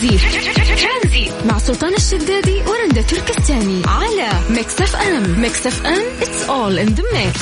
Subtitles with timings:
[0.00, 3.82] ترانزيت مع سلطان الشدادي ورندا تركستاني.
[3.86, 5.40] على ميكس اف ام.
[5.40, 6.20] ميكس اف ام.
[6.20, 7.40] It's all in the mix.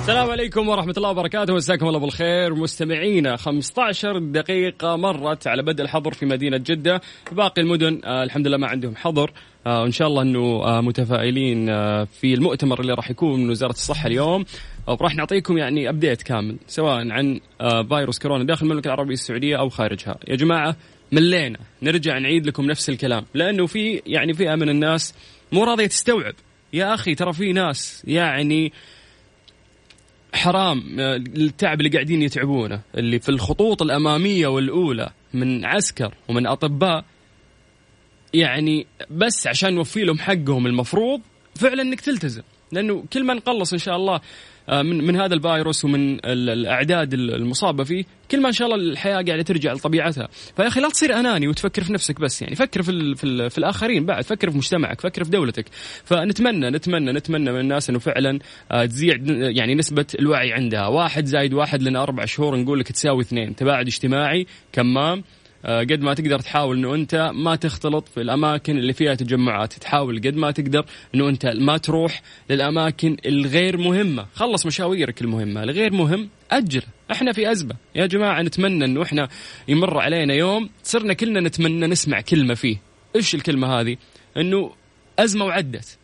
[0.00, 1.54] السلام عليكم ورحمة الله وبركاته.
[1.54, 2.54] مساكم الله بالخير.
[2.54, 7.00] مستمعينا 15 دقيقة مرت على بدء الحظر في مدينة جدة.
[7.32, 9.30] باقي المدن آه الحمد لله ما عندهم حظر.
[9.66, 13.70] آه وإن شاء الله أنه آه متفائلين آه في المؤتمر اللي راح يكون من وزارة
[13.72, 14.44] الصحة اليوم.
[14.86, 19.68] وراح نعطيكم يعني update كامل سواء عن آه فيروس كورونا داخل المملكة العربية السعودية أو
[19.68, 20.18] خارجها.
[20.28, 20.76] يا جماعة
[21.12, 23.24] ملينا نرجع نعيد لكم نفس الكلام.
[23.34, 25.14] لأنه في يعني فئة من الناس
[25.52, 26.34] مو راضية تستوعب.
[26.72, 28.72] يا أخي ترى في ناس يعني
[30.34, 32.80] حرام آه، التعب اللي قاعدين يتعبونه.
[32.94, 37.04] اللي في الخطوط الأمامية والأولى من عسكر ومن أطباء
[38.34, 41.20] يعني بس عشان نوفي لهم حقهم المفروض
[41.54, 42.42] فعلا إنك تلتزم.
[42.72, 44.20] لأنه كل ما نقلص إن شاء الله
[44.70, 49.42] من من هذا الفيروس ومن الأعداد المصابة فيه كل ما إن شاء الله الحياة قاعدة
[49.42, 50.28] ترجع لطبيعتها.
[50.56, 53.50] فيا أخي لا تصير أناني وتفكر في نفسك بس يعني فكر في ال في, ال
[53.50, 55.64] في الآخرين بعد فكر في مجتمعك فكر في دولتك.
[56.04, 58.38] فنتمنى نتمنى نتمنى من الناس إنه فعلا
[58.72, 60.86] آه، تزيد يعني نسبة الوعي عندها.
[60.86, 65.18] واحد زايد واحد لنا أربع شهور نقول لك تساوي اثنين تباعد اجتماعي كمام.
[65.18, 65.22] آه،
[65.64, 69.72] قد ما تقدر تحاول إنه أنت ما تختلط في الأماكن اللي فيها تجمعات.
[69.72, 74.26] تحاول قد ما تقدر إنه أنت ما تروح للأماكن الغير مهمة.
[74.34, 75.62] خلص مشاويرك المهمة.
[75.62, 76.82] الغير مهم أجل.
[77.12, 77.74] إحنا في أزمة.
[77.94, 79.28] يا جماعة نتمنى إنه إحنا
[79.68, 82.76] يمر علينا يوم صرنا كلنا نتمنى نسمع كلمة فيه.
[83.16, 83.96] إيش الكلمة هذه؟
[84.36, 84.72] إنه
[85.18, 85.98] أزمة وعدت.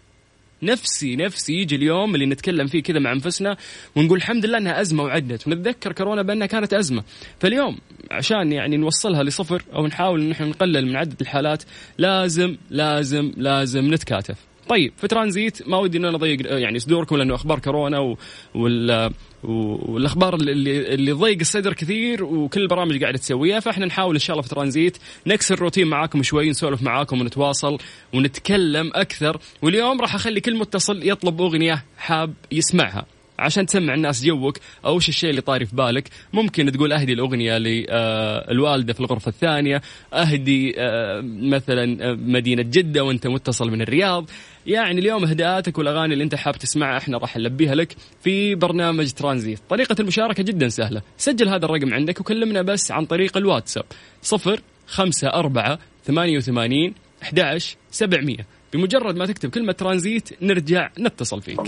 [0.65, 3.57] نفسي نفسي يجي اليوم اللي نتكلم فيه كذا مع أنفسنا
[3.97, 5.47] ونقول الحمد لله إنها أزمة وعدت.
[5.47, 7.05] ونتذكر كورونا بأنها كانت أزمة.
[7.41, 7.79] فاليوم
[8.11, 11.63] عشان يعني نوصلها لصفر أو نحاول إن إحنا نقلل من عدد الحالات
[11.99, 14.54] لازم لازم لازم نتكاتف.
[14.69, 18.17] طيب في ترانزيت ما ودي ان أنا أضيق يعني صدوركم لأنه أخبار كورونا
[18.55, 19.11] وال
[19.45, 23.61] والأخبار اللي اللي ضيق الصدر كثير وكل البرامج قاعدة تسويها.
[23.61, 27.79] فإحنا نحاول إن شاء الله في ترانزيت نكسر الروتين معاكم شوي نسولف معاكم ونتواصل
[28.15, 29.39] ونتكلم أكثر.
[29.63, 33.07] واليوم راح أخلي كل متصل يطلب أغنية حاب يسمعها.
[33.39, 36.09] عشان تسمع الناس جوك أو إيش الشيء اللي طاري في بالك.
[36.33, 39.83] ممكن تقول أهدي الأغنية للوالده في الغرفة الثانية.
[40.13, 44.31] أهدي آه، مثلا آه، مدينة جدة وأنت متصل من الرياض.
[44.67, 49.59] يعني اليوم أهداءاتك والأغاني اللي أنت حاب تسمعها إحنا راح نلبيها لك في برنامج ترانزيت.
[49.69, 51.03] طريقة المشاركة جدا سهلة.
[51.17, 53.85] سجل هذا الرقم عندك وكلمنا بس عن طريق الواتساب.
[54.23, 57.59] صفر خمسة أربعة ثمانية وثمانين أحد
[57.91, 58.47] سبعمية.
[58.73, 61.61] بمجرد ما تكتب كلمة ترانزيت نرجع نتصل فيك.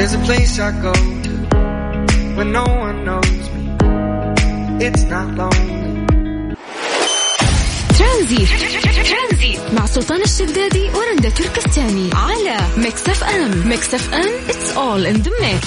[0.00, 0.94] There's a place I go
[1.24, 1.32] to
[2.36, 3.64] when no one knows me.
[4.86, 6.56] It's not lonely.
[7.98, 8.48] ترانزيت.
[9.10, 9.60] ترانزيت.
[9.74, 15.22] مع سلطان الشدادي ورندا تركستاني على ميكس اف ام ميكس اف ام it's all in
[15.26, 15.66] the mix.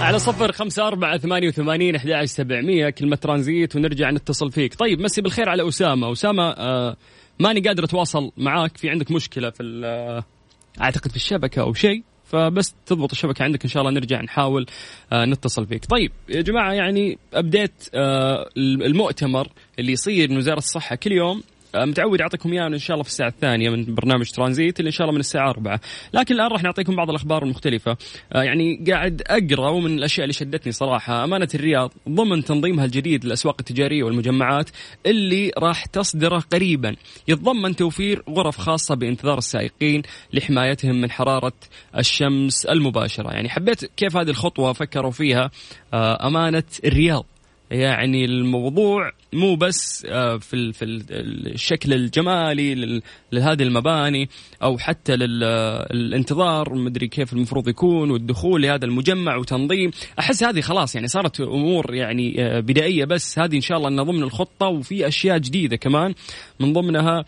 [0.00, 2.90] على صفر خمسة أربعة ثمانية وثمانين أحد سبعمية.
[2.90, 4.74] كلمة ترانزيت ونرجع نتصل فيك.
[4.74, 6.12] طيب مسي بالخير على أسامة.
[6.12, 6.96] أسامة آه
[7.38, 8.76] ماني قادر أتواصل معاك.
[8.76, 10.24] في عندك مشكلة في آه،
[10.82, 14.66] أعتقد في الشبكة أو شيء؟ فبس تضبط الشبكة عندك إن شاء الله نرجع نحاول
[15.12, 15.84] آه نتصل فيك.
[15.84, 19.48] طيب يا جماعة يعني update آه المؤتمر
[19.78, 21.42] اللي يصير من وزارة الصحة كل يوم
[21.74, 25.04] متعود اعطيكم اياه إن شاء الله في الساعة الثانية من برنامج ترانزيت اللي إن شاء
[25.04, 25.80] الله من الساعة 4
[26.14, 27.96] لكن الآن راح نعطيكم بعض الأخبار المختلفة.
[28.32, 33.56] آه، يعني قاعد أقرأ ومن الأشياء اللي شدتني صراحة أمانة الرياض ضمن تنظيمها الجديد للأسواق
[33.60, 34.70] التجارية والمجمعات
[35.06, 36.96] اللي راح تصدره قريبا.
[37.28, 40.02] يتضمن توفير غرف خاصة بانتظار السائقين
[40.32, 41.52] لحمايتهم من حرارة
[41.98, 43.30] الشمس المباشرة.
[43.30, 45.50] يعني حبيت كيف هذه الخطوة فكروا فيها
[45.94, 47.26] آه، أمانة الرياض.
[47.70, 53.00] يعني الموضوع مو بس آه، في في الشكل الجمالي
[53.32, 54.28] لهذه المباني
[54.62, 59.90] أو حتى للانتظار مدري كيف المفروض يكون والدخول لهذا المجمع وتنظيم.
[60.18, 63.38] أحس هذه خلاص يعني صارت أمور يعني آه، بدائية بس.
[63.38, 66.14] هذه إن شاء الله ضمن الخطة وفي أشياء جديدة كمان
[66.60, 67.24] من ضمنها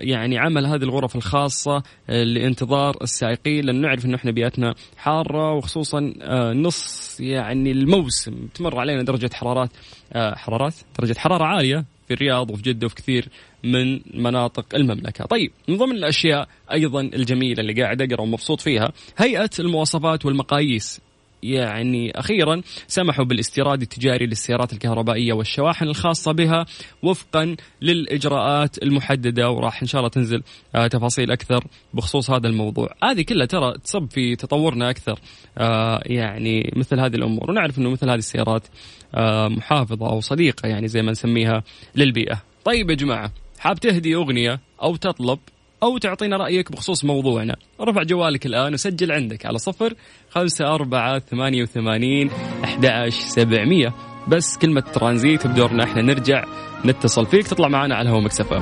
[0.00, 6.14] يعني عمل هذه الغرف الخاصة آه، لانتظار السائقين لأن نعرف أنه إحنا بيئتنا حارة وخصوصا
[6.22, 8.48] آه، نص يعني الموسم.
[8.54, 9.70] تمر علينا درجة حرارات
[10.14, 13.28] حرارات؟ درجة حرارة عالية في الرياض وفي جدة وفي كثير
[13.64, 15.24] من مناطق المملكة.
[15.24, 21.00] طيب من ضمن الأشياء أيضا الجميلة اللي قاعد أقرأ ومبسوط فيها هيئة المواصفات والمقاييس.
[21.42, 26.66] يعني أخيرا سمحوا بالاستيراد التجاري للسيارات الكهربائية والشواحن الخاصة بها
[27.02, 30.42] وفقا للإجراءات المحددة وراح إن شاء الله تنزل
[30.74, 32.94] آه، تفاصيل أكثر بخصوص هذا الموضوع.
[33.04, 35.18] هذه كلها ترى تصب في تطورنا أكثر
[35.58, 37.50] آه، يعني مثل هذه الأمور.
[37.50, 38.66] ونعرف أنه مثل هذه السيارات
[39.14, 41.62] آه، محافظة أو صديقة يعني زي ما نسميها
[41.96, 42.42] للبيئة.
[42.64, 45.38] طيب يا جماعة حاب تهدي أغنية أو تطلب
[45.82, 47.56] أو تعطينا رأيك بخصوص موضوعنا.
[47.80, 49.94] رفع جوالك الآن وسجل عندك على صفر
[50.30, 52.30] خمسة أربعة ثمانية وثمانين
[52.64, 53.94] أحد سبعمية.
[54.28, 56.44] بس كلمة ترانزيت بدورنا إحنا نرجع
[56.84, 57.46] نتصل فيك.
[57.46, 58.60] تطلع معنا على الهواء مكسفة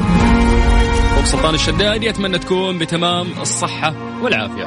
[1.24, 4.66] سلطان الشدادي أتمنى تكون بتمام الصحة والعافية.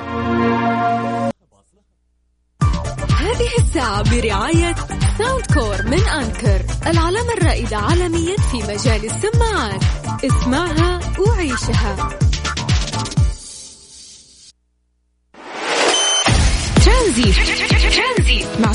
[3.20, 4.76] هذه الساعة برعاية
[5.18, 9.84] ساوند كور من أنكر العلامة الرائدة عالميا في مجال السماعات.
[10.26, 12.10] اسمعها وعيشها.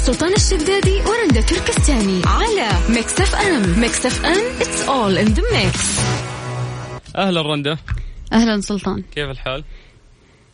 [0.08, 5.43] سلطان الشدادي ورندا تركستاني على ميكس اف ام ميكس اف ام it's all in the
[5.43, 6.00] mix.
[7.16, 7.76] أهلا رندا.
[8.32, 9.02] أهلا سلطان.
[9.14, 9.64] كيف الحال؟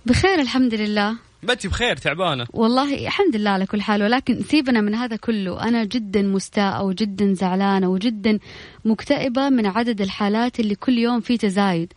[0.07, 1.17] بخير الحمد لله.
[1.43, 2.47] بتي بخير تعبانة.
[2.53, 5.63] والله الحمد لله على كل حال ولكن سيبنا من هذا كله.
[5.63, 8.39] أنا جدا مستاءة وجدا زعلانة وجدا
[8.85, 11.93] مكتئبة من عدد الحالات اللي كل يوم في تزايد.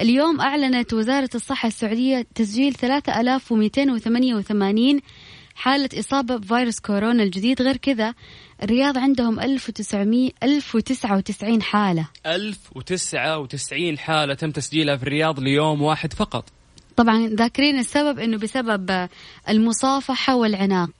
[0.00, 5.00] اليوم أعلنت وزارة الصحة السعودية تسجيل 3288
[5.54, 7.62] حالة إصابة بفيروس كورونا الجديد.
[7.62, 8.14] غير كذا
[8.62, 12.08] الرياض عندهم 1900 1099 حالة.
[12.26, 16.44] 1099 حالة تم تسجيلها في الرياض ليوم واحد فقط.
[16.96, 19.08] طبعا ذاكرين السبب إنه بسبب
[19.48, 20.90] المصافحة والعناق.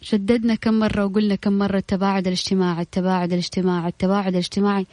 [0.00, 4.86] شددنا كم مرة وقلنا كم مرة التباعد الاجتماعي التباعد الاجتماعي التباعد الاجتماعي.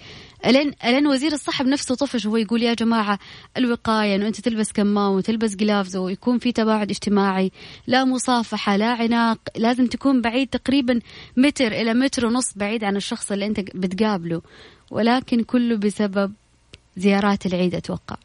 [0.46, 3.19] ألين ألين وزير الصحة بنفسه طفش وهو يقول يا جماعة
[3.57, 7.52] الوقاية إنه أنت تلبس كمام وتلبس جلافز ويكون في تباعد اجتماعي.
[7.88, 11.00] لا مصافحة لا عناق لازم تكون بعيد تقريبا
[11.38, 14.42] متر إلى متر ونص بعيد عن الشخص اللي أنت بتقابله.
[14.92, 16.34] ولكن كله بسبب
[16.98, 18.16] زيارات العيد أتوقع.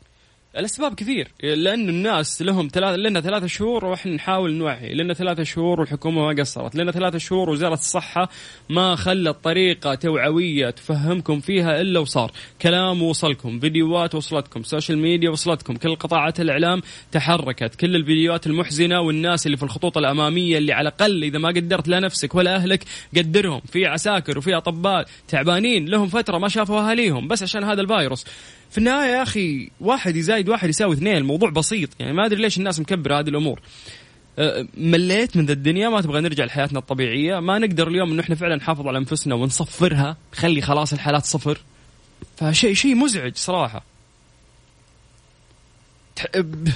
[0.56, 5.81] الأسباب كثير لأنه الناس لهم ثلاث لنا ثلاثة شهور وإحنا نحاول نوعي لنا ثلاثة شهور
[5.81, 8.29] والحكومة ما قصرت لنا ثلاثة شهور وزارة الصحة
[8.69, 12.32] ما خلت طريقة توعوية تفهمكم فيها إلا وصار.
[12.62, 16.82] كلام وصلكم فيديوهات وصلتكم social media وصلتكم كل قطاعات الإعلام
[17.12, 21.88] تحركت كل الفيديوهات المحزنة والناس اللي في الخطوط الأمامية اللي على الأقل إذا ما قدرت
[21.88, 22.85] لا نفسك ولا أهلك
[23.17, 28.26] قدرهم في عساكر وفي أطباء تعبانين لهم فترة ما شافوا أهاليهم بس عشان هذا الفيروس.
[28.70, 31.17] في النهاية يا أخي واحد يزايد واحد يساوي اثنين.
[31.17, 33.61] الموضوع بسيط يعني ما أدري ليش الناس مكبرة هذه الأمور.
[34.38, 37.40] أه، مليت من ذا الدنيا ما تبغى نرجع لحياتنا الطبيعية.
[37.40, 40.17] ما نقدر اليوم انه إحنا فعلا نحافظ على أنفسنا ونصفرها.
[40.32, 41.61] نخلي خلاص الحالات صفر.
[42.37, 43.84] فشيء شيء مزعج صراحة.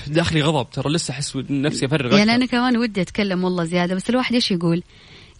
[0.06, 4.10] داخلي غضب ترى لسه أحس نفسي أفرغ يعني أنا كمان ودي أتكلم والله زيادة بس
[4.10, 4.82] الواحد إيش يقول؟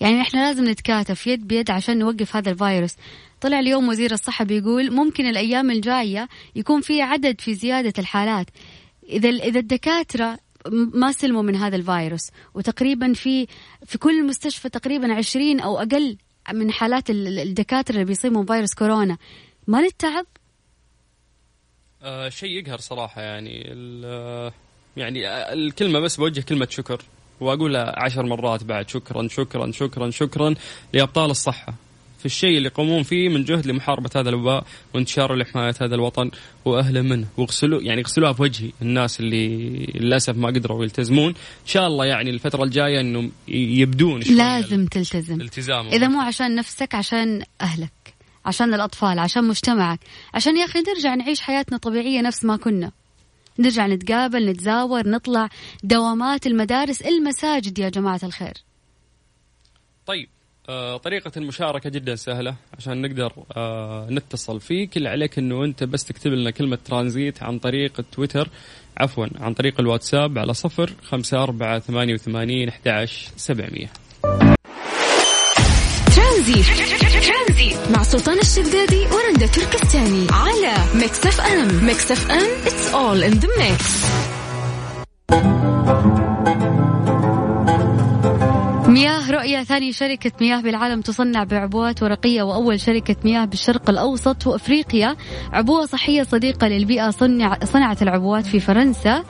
[0.00, 2.94] يعني إحنا لازم نتكاتف يد بيد عشان نوقف هذا الفيروس.
[3.40, 8.46] طلع اليوم وزير الصحة بيقول ممكن الأيام الجاية يكون في عدد في زيادة الحالات.
[9.08, 10.38] إذا إذا الدكاترة
[10.70, 13.46] ما سلموا من هذا الفيروس وتقريبا في
[13.86, 16.16] في كل مستشفى تقريبا 20 أو أقل
[16.52, 19.19] من حالات الدكاترة اللي بيصيبوا فيروس كورونا.
[19.66, 20.26] ما نتعب؟
[22.02, 23.60] آه شيء يقهر صراحة يعني
[24.96, 27.02] يعني الكلمة بس بوجه كلمة شكر
[27.40, 28.88] وأقولها عشر مرات بعد.
[28.88, 30.54] شكرا شكرا شكرا شكرا
[30.92, 31.75] لأبطال الصحة.
[32.25, 36.31] في الشيء اللي يقومون فيه من جهد لمحاربة هذا الوباء وانتشاره لحماية هذا الوطن
[36.65, 37.26] وأهله منه.
[37.37, 39.49] واغسلوا يعني اغسلوها في وجهي الناس اللي
[39.94, 41.29] للأسف ما قدروا يلتزمون.
[41.29, 45.41] إن شاء الله يعني الفترة الجاية إنه يبدون لازم تلتزم.
[45.41, 50.00] التزام إذا مو عشان نفسك عشان أهلك عشان الأطفال عشان مجتمعك.
[50.35, 52.93] عشان يا أخي نرجع نعيش حياتنا طبيعية نفس ما كنا.
[53.59, 55.49] نرجع نتقابل نتزاور نطلع
[55.82, 58.55] دوامات المدارس المساجد يا جماعة الخير.
[60.06, 60.33] طيب.
[60.96, 66.30] طريقة المشاركة جدا سهلة عشان نقدر آه نتصل فيك اللي عليك إنه أنت بس تكتب
[66.30, 68.49] لنا كلمة ترانزيت عن طريق التويتر
[68.97, 73.90] عفوا عن طريق الواتساب على صفر خمسة أربعة ثمانية وثمانين أحد سبعمية.
[76.16, 76.66] ترانزيت.
[77.90, 80.26] مع سلطان الشدادي ورندا تركستاني.
[80.30, 81.87] على ميكس أف أم.
[81.87, 82.64] ميكس أف أم.
[82.64, 84.24] It's all in the mix.
[89.54, 95.16] رؤية ثاني شركة مياه بالعالم تصنع بعبوات ورقية وأول شركة مياه بالشرق الأوسط وأفريقيا.
[95.52, 99.23] عبوة صحية صديقة للبيئة صنع صنعت العبوات في فرنسا.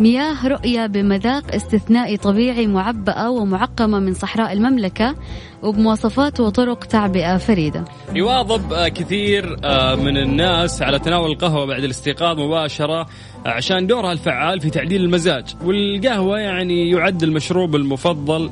[0.00, 5.14] مياه رؤية بمذاق استثنائي طبيعي معبأة ومعقمة من صحراء المملكة
[5.62, 7.84] وبمواصفات وطرق تعبئة فريدة.
[8.14, 13.00] يواظب آه، كثير آه، من الناس على تناول القهوة بعد الاستيقاظ مباشرة
[13.46, 15.44] آه، عشان دورها الفعال في تعديل المزاج.
[15.64, 18.50] والقهوة يعني يعد المشروب المفضل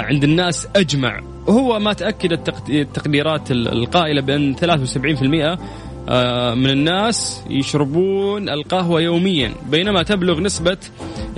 [0.00, 1.20] عند الناس أجمع.
[1.46, 5.58] وهو ما تأكدت التقديرات القائلة بأن 73%
[6.08, 10.78] آه، من الناس يشربون القهوة يوميا بينما تبلغ نسبة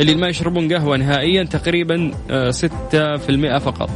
[0.01, 2.11] اللي ما يشربون قهوة نهائيا تقريبا
[2.51, 3.91] 6% آه، فقط.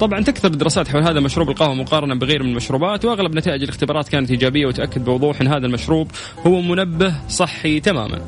[0.00, 4.30] طبعا تكثر الدراسات حول هذا مشروب القهوة مقارنة بغير من المشروبات وأغلب نتائج الاختبارات كانت
[4.30, 6.10] إيجابية وتأكد بوضوح أن هذا المشروب
[6.46, 8.20] هو منبه صحي تماما.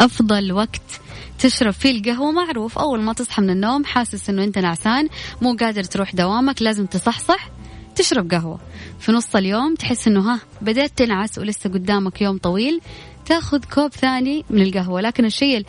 [0.00, 1.00] أفضل وقت
[1.40, 2.78] تشرب فيه القهوة معروف.
[2.78, 5.08] أول ما تصحى من النوم حاسس إنه أنت نعسان
[5.42, 7.48] مو قادر تروح دوامك لازم تصحصح
[7.96, 8.60] تشرب قهوة.
[9.00, 12.80] في نص اليوم تحس إنه ها بدأت تنعس ولسه قدامك يوم طويل
[13.26, 15.00] تاخذ كوب ثاني من القهوة.
[15.00, 15.66] لكن الشيء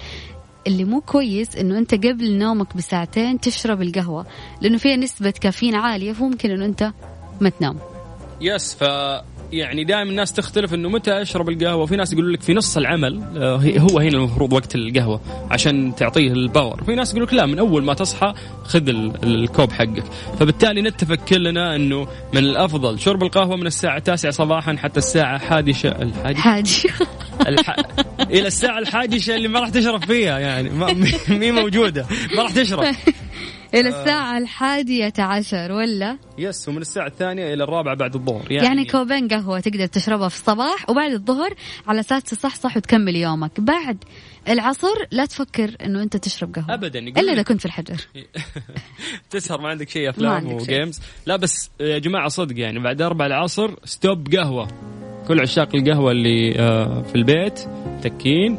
[0.67, 4.25] اللي مو كويس إنه أنت قبل نومك بساعتين تشرب القهوة
[4.61, 6.91] لأنه فيها نسبة كافيين عالية فممكن إنه أنت
[7.41, 7.77] ما تنام.
[8.41, 8.83] yes ف
[9.51, 13.23] يعني دائما الناس تختلف إنه متى اشرب القهوة؟ في ناس يقولوا لك في نص العمل
[13.37, 16.83] آه، هو هنا المفروض وقت القهوة عشان تعطيه ال power.
[16.83, 18.89] في ناس يقولوا لك لا من أول ما تصحى خذ
[19.23, 20.03] الكوب حقك.
[20.39, 25.89] فبالتالي نتفق كلنا إنه من الأفضل شرب القهوة من الساعة 9 صباحا حتى الساعة حادشة
[26.25, 26.89] الحادشة؟
[27.47, 27.75] الح...
[28.29, 30.93] إلى الساعة الحادشة اللي ما راح تشرب فيها يعني ما
[31.39, 32.05] مي موجودة
[32.35, 32.95] ما راح تشرب.
[33.73, 38.85] إلى الساعة الحادية عشر ولا؟ yes ومن الساعة الثانية إلى الرابعة بعد الظهر يعني, يعني
[38.85, 41.53] كوبين قهوة تقدر تشربها في الصباح وبعد الظهر
[41.87, 43.59] على أساس تصحصح وتكمل يومك.
[43.59, 44.03] بعد
[44.49, 46.73] العصر لا تفكر إنه أنت تشرب قهوة.
[46.73, 48.07] ابدا إلا إذا كنت في الحجر.
[49.29, 53.25] تسهر ما عندك شيء أفلام و games لا بس يا جماعة صدق يعني بعد أربع
[53.25, 54.67] العصر stop قهوة.
[55.27, 57.59] كل عشاق القهوة اللي آه، في البيت
[58.03, 58.57] تكين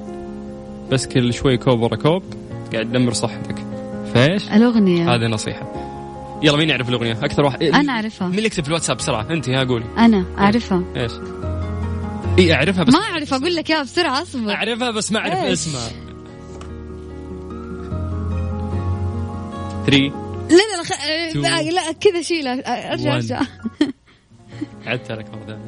[0.91, 2.23] بس كل شوي كوب ورا كوب
[2.73, 3.72] قاعد تدمر صحتك.
[4.15, 5.15] فايش؟ الأغنية.
[5.15, 5.73] هذه نصيحة.
[6.43, 7.63] يلا مين يعرف الأغنية؟ أكثر واحد.
[7.63, 8.29] أنا أعرفها.
[8.29, 9.85] مين اللي يكتب في الواتساب بسرعة؟ أنت ها قولي.
[9.99, 10.83] أنا أعرفها.
[10.97, 11.13] إيش؟
[12.39, 14.51] اي أعرفها بس ما اعرف أقول لك يا بسرعة أصبر.
[14.51, 15.89] أعرفها بس ما أعرف اسمها.
[19.87, 20.13] 3
[20.51, 20.57] لا
[21.35, 23.41] لا لا, لا كذا شيله أرجع أرجع.
[24.87, 25.59] عدت لك مره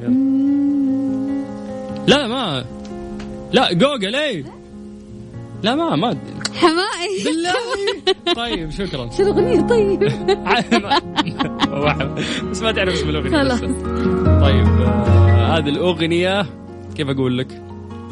[2.07, 2.65] لا ما.
[3.53, 4.45] لا جوجل اي
[5.63, 6.17] لا ما ما
[6.55, 7.23] حمائي.
[7.25, 7.53] بالله.
[8.35, 9.09] طيب شكرا.
[9.17, 9.99] شو الأغنية؟ طيب.
[12.51, 13.59] بس ما تعرف اسم الأغنية خلاص.
[14.41, 16.45] طيب آه هذه الأغنية
[16.95, 17.61] كيف أقول لك؟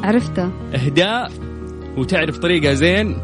[0.02, 0.50] عرفتها.
[0.74, 1.32] اهداء
[1.96, 3.16] وتعرف طريقها زين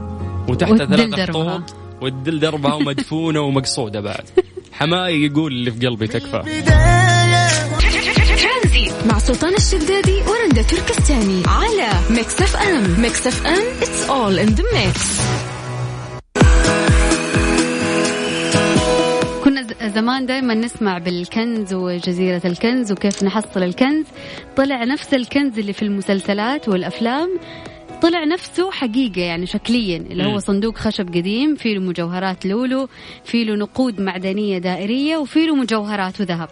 [0.49, 1.75] وتحتها ثلاث خطوط.
[2.03, 4.25] والدل دربها ومدفونة ومقصودة بعد.
[4.73, 6.43] حماي يقول اللي في قلبي تكفى.
[9.07, 13.01] مع سلطان الشدادي ورندا تركستاني على Mix FM.
[13.01, 13.65] Mix FM
[14.09, 15.01] all in the mix.
[19.45, 24.07] كنا زمان دائما نسمع بالكنز وجزيرة الكنز وكيف نحصل الكنز.
[24.57, 27.39] طلع نفس الكنز اللي في المسلسلات والأفلام.
[28.03, 32.89] طلع نفسه حقيقة يعني شكليا اللي هو صندوق خشب قديم فيه له مجوهرات لولو
[33.25, 36.49] فيه له نقود معدنية دائرية وفيه له مجوهرات وذهب.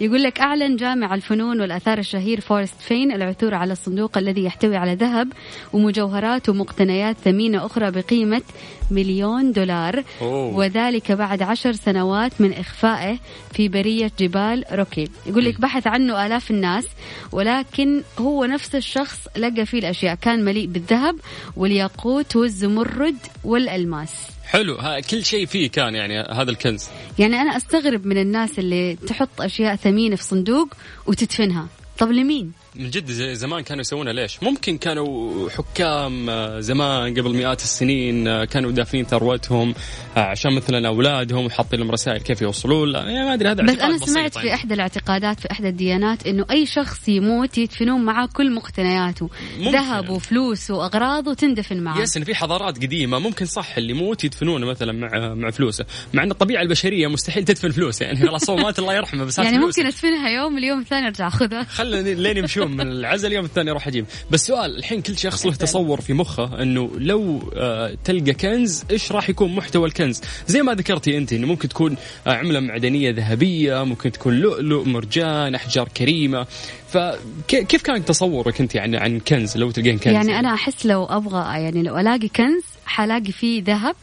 [0.00, 4.94] يقول لك أعلن جامع الفنون والآثار الشهير فورست فين العثور على الصندوق الذي يحتوي على
[4.94, 5.28] ذهب
[5.72, 8.42] ومجوهرات ومقتنيات ثمينة أخرى بقيمة
[8.90, 10.04] مليون دولار.
[10.20, 10.56] أوه.
[10.56, 13.18] وذلك بعد عشر سنوات من إخفائه
[13.52, 15.08] في برية جبال روكي.
[15.26, 16.86] يقول لك بحث عنه آلاف الناس
[17.32, 20.14] ولكن هو نفس الشخص لقى فيه الأشياء.
[20.14, 21.16] كان مليء بالذهب
[21.56, 24.12] والياقوت والزمرد والألماس.
[24.44, 24.74] حلو.
[24.74, 26.88] ها كل شيء فيه كان يعني هذا الكنز.
[27.18, 30.68] يعني أنا أستغرب من الناس اللي تحط أشياء ثمينة في صندوق
[31.06, 31.66] وتدفنها.
[31.98, 37.62] طب لمين؟ من جد زمان كانوا يسوونها ليش؟ ممكن كانوا حكام آه، زمان قبل مئات
[37.62, 39.74] السنين آه، كانوا دافنين ثروتهم
[40.16, 43.78] آه، عشان مثلا أولادهم وحاطين لهم رسائل كيف يوصلوا لا يعني ما أدري هذا بس
[43.78, 44.54] أنا سمعت في يعني.
[44.54, 49.30] إحدى الاعتقادات في إحدى الديانات إنه أي شخص يموت يدفنون معاه كل مقتنياته.
[49.58, 52.02] ذهب وفلوس وأغراض وتندفن معاه.
[52.02, 55.84] يس في حضارات قديمة ممكن صح اللي يموت يدفنونه مثلا مع مع فلوسه
[56.14, 59.58] مع إن الطبيعة البشرية مستحيل تدفن فلوس يعني خلاص هو مات الله يرحمه بس يعني
[59.58, 61.64] ممكن أدفنها يوم اليوم الثاني أرجع أخذها.
[61.64, 64.06] خلينا لين يمشون من العزل اليوم الثاني أروح أجيب.
[64.30, 69.12] بس سؤال الحين كل شخص له تصور في مخه إنه لو آه تلقى كنز إيش
[69.12, 71.96] راح يكون محتوى الكنز؟ زي ما ذكرتي أنت إنه ممكن تكون
[72.26, 76.46] آه عملة معدنية ذهبية ممكن تكون لؤلؤ مرجان أحجار كريمة.
[76.88, 81.62] فكيف كان تصورك أنت عن عن كنز لو تلقين كنز؟ يعني أنا أحس لو أبغى
[81.62, 83.96] يعني لو ألاقي كنز حلاقي فيه ذهب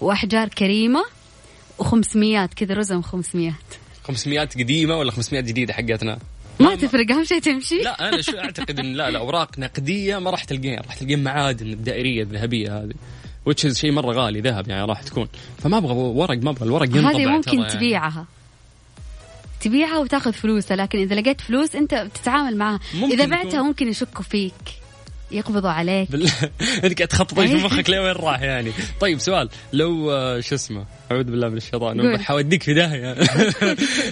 [0.00, 1.04] وأحجار كريمة
[1.82, 3.52] و500 كذا رزم 500
[4.04, 6.18] 500 قديمة ولا 500 جديدة حقتنا؟
[6.60, 7.78] ما تفرق أهم شيء تمشي.
[7.78, 11.66] لا أنا شو أعتقد إن لا لا أوراق نقدية ما راح تلقين راح تلقين معادن
[11.66, 12.92] الدائريه الذهبيه هذه
[13.46, 15.28] وتش شيء مرة غالي ذهب يعني راح تكون.
[15.58, 17.72] فما أبغى ورق ما أبغى الورق ينطبع هذه ممكن يعني.
[17.72, 18.26] تبيعها.
[19.60, 22.80] تبيعها وتاخذ فلوسها لكن إذا لقيت فلوس أنت بتتعامل معها.
[22.94, 24.83] إذا بعتها ممكن يشكوا فيك.
[25.34, 26.10] يقبضوا عليك.
[26.10, 26.22] بال...
[26.84, 29.48] انت قاعد تخططي في مخك لوين راح يعني؟ طيب سؤال.
[29.72, 32.18] لو آه، شو اسمه؟ أعوذ بالله من الشيطان.
[32.22, 33.12] حوديك في داهيه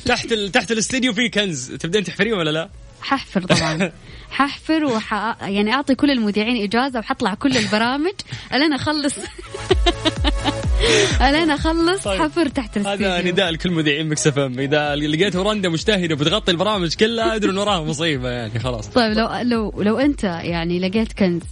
[0.06, 0.52] تحت ال...
[0.52, 1.72] تحت الاستديو في كنز.
[1.72, 2.68] تبدين تحفريه ولا لا؟
[3.02, 3.92] ححفر طبعا.
[4.30, 5.36] ححفر وح...
[5.42, 8.14] يعني أعطي كل المذيعين إجازة وحطلع كل البرامج.
[8.54, 9.14] الين أخلص.
[11.28, 12.22] الين أخلص طيب.
[12.22, 14.60] حفر تحت الاستديو هذا نداء لكل مذيعين Mix FM.
[14.60, 18.88] إذا لقيت ورندا مجتهدة وبتغطي البرامج كلها أدري انه وراها مصيبة يعني خلاص.
[18.88, 21.42] طيب لو لو لو أنت يعني لقيت كنز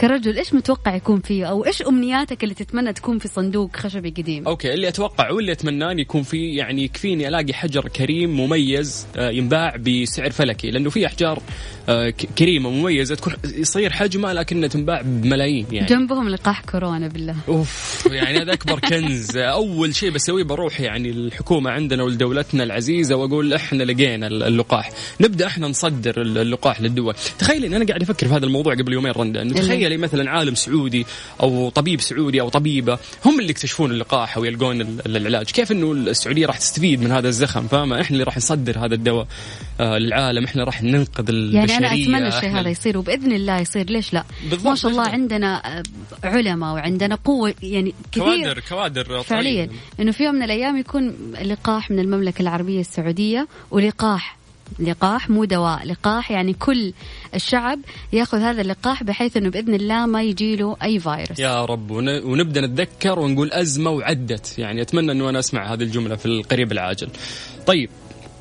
[0.00, 4.46] كرجل إيش متوقع يكون فيه؟ أو إيش أمنياتك اللي تتمنى تكون في صندوق خشبي قديم؟
[4.46, 9.76] okay اللي أتوقع واللي اتمناه يكون في يعني يكفيني ألاقي حجر كريم مميز آه، ينباع
[9.76, 11.42] بسعر فلكي لأنه في أحجار
[11.88, 15.86] آه، كريمة مميزة تكون يصير حجمها لكنها تنباع بملايين يعني.
[15.86, 17.36] جنبهم لقاح كورونا بالله.
[17.48, 19.36] أوف يعني هذا أكبر كنز.
[19.60, 24.90] أول شيء بسويه بروح يعني الحكومة عندنا ولدولتنا العزيزة وأقول إحنا لقينا اللقاح.
[25.20, 27.14] نبدأ إحنا نصدر اللقاح للدول.
[27.38, 31.06] تخيلي أنا قاعد أفكر في هذا الموضوع قبل يومين رندا تخيلي مثلا عالم سعودي
[31.42, 35.50] أو طبيب سعودي أو طبيبة هم اللي يكتشفون اللقاح أو يلقون العلاج.
[35.50, 39.26] كيف إنه السعودية راح تستفيد من هذا الزخم؟ فاهمة؟ إحنا اللي راح نصدر هذا الدواء
[39.80, 40.44] آه للعالم.
[40.44, 43.90] إحنا راح ننقذ البشريه يعني أنا أتمنى الشيء هذا يصير وبإذن الله يصير.
[43.90, 44.24] ليش لا؟
[44.64, 45.82] ما شاء الله عندنا آه،
[46.24, 48.24] علماء وعندنا قوة يعني كثير.
[48.24, 49.68] كوادر كوادر فعليا.
[50.00, 54.39] إنه في يوم من الأيام يكون لقاح من المملكة العربية السعودية ولقاح
[54.78, 55.86] لقاح مو دواء.
[55.86, 56.92] لقاح يعني كل
[57.34, 57.80] الشعب
[58.12, 61.38] ياخذ هذا اللقاح بحيث إنه بإذن الله ما يجي له أي فيروس.
[61.38, 61.90] يا رب.
[61.90, 64.58] ونبدأ نتذكر ونقول أزمة وعدت.
[64.58, 67.08] يعني أتمنى إنه أنا أسمع هذه الجملة في القريب العاجل.
[67.66, 67.90] طيب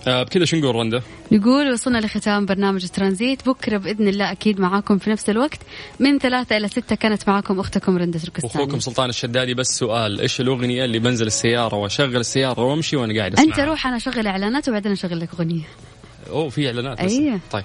[0.07, 3.49] آه بكذا شو نقول رندا؟ نقول وصلنا لختام برنامج ترانزيت.
[3.49, 5.59] بكرة بإذن الله أكيد معاكم في نفس الوقت.
[5.99, 8.53] من ثلاثة إلى ستة كانت معاكم أختكم رندا تركستاني.
[8.53, 9.53] أخوكم سلطان الشدادي.
[9.53, 13.87] بس سؤال إيش الأغنية اللي بنزل السيارة وأشغل السيارة وأمشي وأنا قاعد أسمعها؟ أنت روح
[13.87, 15.63] أنا أشغل إعلانات وبعدين أشغل لك أغنية.
[16.29, 17.63] اوه في إعلانات أيوه طيب.